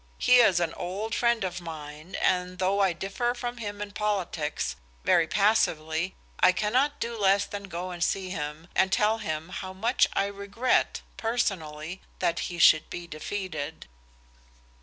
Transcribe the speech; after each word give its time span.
He 0.17 0.37
is 0.37 0.59
an 0.59 0.73
old 0.73 1.13
friend 1.13 1.43
of 1.43 1.61
mine, 1.61 2.15
and 2.15 2.57
though 2.57 2.79
I 2.79 2.91
differ 2.91 3.35
from 3.35 3.57
him 3.57 3.83
in 3.83 3.91
politics, 3.91 4.75
very 5.03 5.27
passively, 5.27 6.15
I 6.39 6.53
cannot 6.53 6.99
do 6.99 7.15
less 7.15 7.45
than 7.45 7.65
go 7.65 7.91
and 7.91 8.03
see 8.03 8.31
him, 8.31 8.67
and 8.75 8.91
tell 8.91 9.19
him 9.19 9.49
how 9.49 9.73
much 9.73 10.07
I 10.13 10.25
regret, 10.25 11.03
personally, 11.17 12.01
that 12.17 12.39
he 12.49 12.57
should 12.57 12.89
be 12.89 13.05
defeated." 13.05 13.85